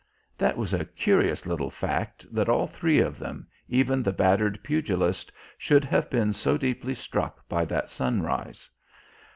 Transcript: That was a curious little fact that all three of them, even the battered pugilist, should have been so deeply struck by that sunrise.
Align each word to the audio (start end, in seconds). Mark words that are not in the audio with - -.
That 0.35 0.57
was 0.57 0.73
a 0.73 0.83
curious 0.85 1.45
little 1.45 1.69
fact 1.69 2.25
that 2.33 2.49
all 2.49 2.65
three 2.65 2.97
of 2.97 3.19
them, 3.19 3.45
even 3.69 4.01
the 4.01 4.11
battered 4.11 4.63
pugilist, 4.63 5.31
should 5.59 5.85
have 5.85 6.09
been 6.09 6.33
so 6.33 6.57
deeply 6.57 6.95
struck 6.95 7.47
by 7.47 7.65
that 7.65 7.87
sunrise. 7.87 8.67